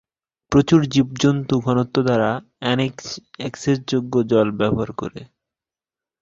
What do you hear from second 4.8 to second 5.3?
করে।